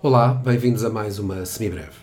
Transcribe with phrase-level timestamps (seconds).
[0.00, 1.96] Olá, bem-vindos a mais uma semibreve.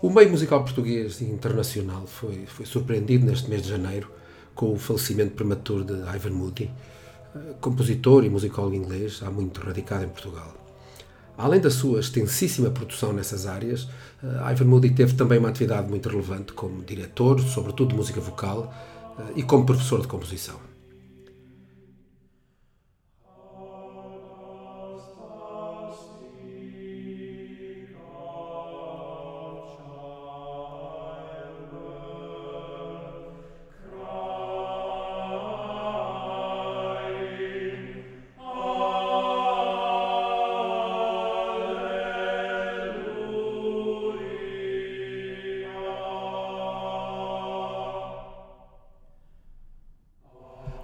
[0.00, 4.10] O meio musical português e internacional foi, foi surpreendido neste mês de janeiro
[4.54, 6.70] com o falecimento prematuro de Ivan Moody,
[7.36, 10.54] eh, compositor e musicólogo inglês há muito radicado em Portugal.
[11.36, 13.86] Além da sua extensíssima produção nessas áreas,
[14.22, 18.72] eh, Ivan Moody teve também uma atividade muito relevante como diretor, sobretudo de música vocal,
[19.18, 20.58] eh, e como professor de composição.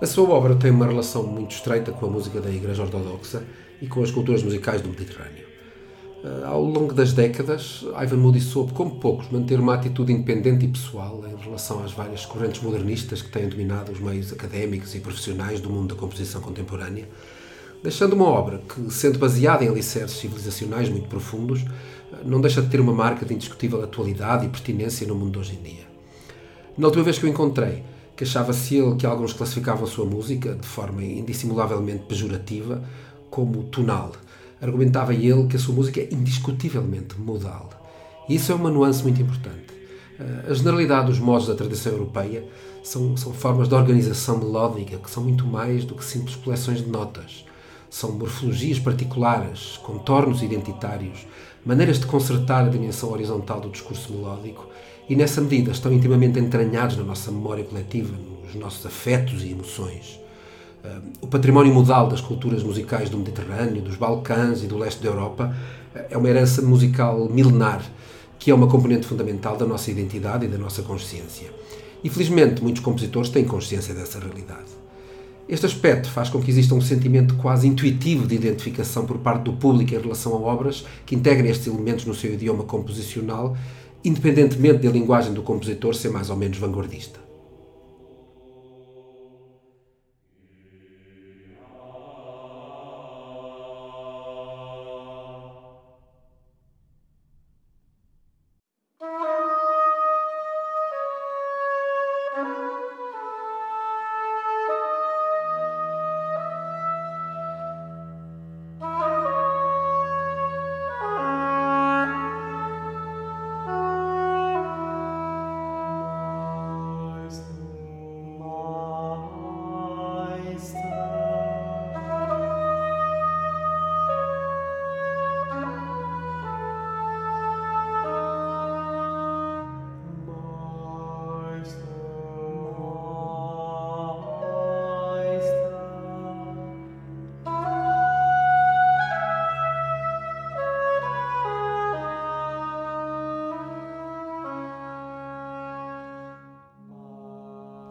[0.01, 3.45] A sua obra tem uma relação muito estreita com a música da Igreja Ortodoxa
[3.83, 5.45] e com as culturas musicais do Mediterrâneo.
[6.25, 10.69] Eh, ao longo das décadas, Ivan Moody soube, como poucos, manter uma atitude independente e
[10.69, 15.61] pessoal em relação às várias correntes modernistas que têm dominado os meios académicos e profissionais
[15.61, 17.07] do mundo da composição contemporânea,
[17.83, 21.63] deixando uma obra que, sendo baseada em alicerces civilizacionais muito profundos,
[22.25, 25.59] não deixa de ter uma marca de indiscutível atualidade e pertinência no mundo de hoje
[25.61, 25.85] em dia.
[26.79, 27.83] Na última vez que o encontrei,
[28.21, 32.85] Queixava-se ele que alguns classificavam a sua música, de forma indissimulavelmente pejorativa,
[33.31, 34.13] como tonal.
[34.61, 37.71] Argumentava ele que a sua música é indiscutivelmente modal.
[38.29, 39.73] E isso é uma nuance muito importante.
[40.47, 42.45] A generalidade dos modos da tradição europeia
[42.85, 46.91] são, são formas de organização melódica que são muito mais do que simples coleções de
[46.91, 47.47] notas.
[47.89, 51.27] São morfologias particulares, contornos identitários,
[51.65, 54.69] maneiras de consertar a dimensão horizontal do discurso melódico
[55.11, 60.21] e, nessa medida, estão intimamente entranhados na nossa memória coletiva, nos nossos afetos e emoções.
[61.21, 65.53] O património modal das culturas musicais do Mediterrâneo, dos Balcãs e do leste da Europa
[66.09, 67.85] é uma herança musical milenar
[68.39, 71.51] que é uma componente fundamental da nossa identidade e da nossa consciência.
[72.03, 74.81] E felizmente muitos compositores têm consciência dessa realidade.
[75.47, 79.53] Este aspecto faz com que exista um sentimento quase intuitivo de identificação por parte do
[79.53, 83.57] público em relação a obras que integrem estes elementos no seu idioma composicional
[84.05, 87.30] independentemente da linguagem do compositor ser mais ou menos vanguardista.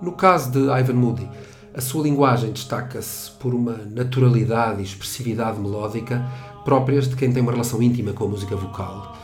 [0.01, 1.29] No caso de Ivan Moody,
[1.73, 6.25] a sua linguagem destaca-se por uma naturalidade e expressividade melódica
[6.63, 9.17] próprias de quem tem uma relação íntima com a música vocal,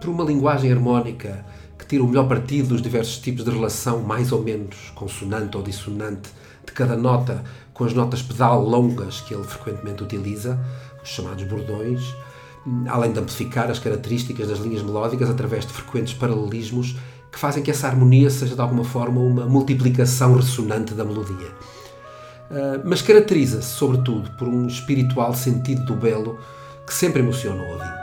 [0.00, 1.44] por uma linguagem harmónica
[1.76, 5.62] que tira o melhor partido dos diversos tipos de relação mais ou menos consonante ou
[5.62, 6.30] dissonante
[6.64, 7.42] de cada nota
[7.74, 10.58] com as notas pedal longas que ele frequentemente utiliza,
[11.02, 12.14] os chamados bordões,
[12.86, 16.96] além de amplificar as características das linhas melódicas através de frequentes paralelismos
[17.30, 21.48] que fazem que essa harmonia seja de alguma forma uma multiplicação ressonante da melodia.
[22.50, 26.38] Uh, mas caracteriza-se, sobretudo, por um espiritual sentido do belo
[26.84, 27.99] que sempre emociona o ouvinte.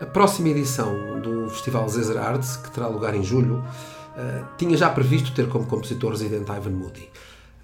[0.00, 4.90] A próxima edição do Festival Zezer Arts, que terá lugar em julho, uh, tinha já
[4.90, 7.08] previsto ter como compositor residente Ivan Moody.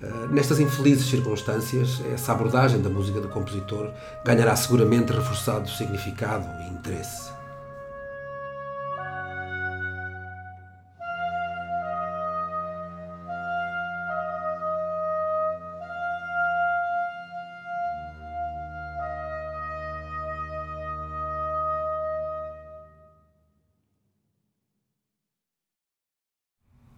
[0.01, 3.91] Uh, nestas infelizes circunstâncias, essa abordagem da música do compositor
[4.25, 7.40] ganhará seguramente reforçado significado e interesse.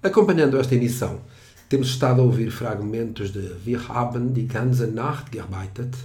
[0.03, 1.21] Acompanhando esta emissão,
[1.69, 5.97] temos estado a ouvir fragmentos de Wir haben die ganze Nacht gearbeitet,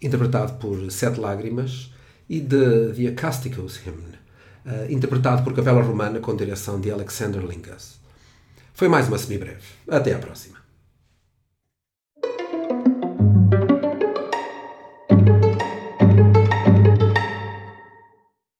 [0.00, 1.90] interpretado por Sete Lágrimas,
[2.28, 4.14] e de The Acousticos Hymn,
[4.88, 7.98] interpretado por Capela Romana com direção de Alexander Lingas.
[8.74, 9.60] Foi mais uma semibreve.
[9.88, 10.61] Até à próxima.